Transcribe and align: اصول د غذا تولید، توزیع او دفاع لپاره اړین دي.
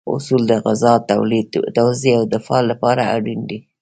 اصول 0.15 0.41
د 0.51 0.53
غذا 0.65 0.93
تولید، 1.11 1.47
توزیع 1.77 2.15
او 2.19 2.23
دفاع 2.35 2.61
لپاره 2.71 3.01
اړین 3.15 3.39
دي. 3.49 3.59